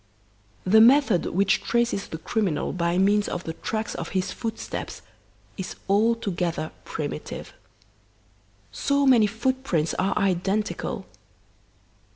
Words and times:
"The 0.63 0.81
method 0.81 1.27
which 1.27 1.61
traces 1.61 2.07
the 2.07 2.17
criminal 2.17 2.73
by 2.73 2.97
means 2.97 3.29
of 3.29 3.43
the 3.43 3.53
tracks 3.53 3.93
of 3.93 4.09
his 4.17 4.31
footsteps 4.31 5.03
is 5.57 5.75
altogether 5.87 6.71
primitive. 6.85 7.53
So 8.71 9.05
many 9.05 9.27
footprints 9.27 9.93
are 9.99 10.17
identical. 10.17 11.05